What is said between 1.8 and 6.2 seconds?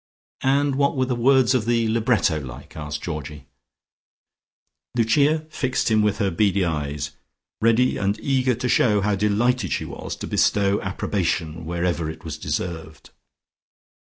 libretto like?" asked Georgie. Lucia fixed him with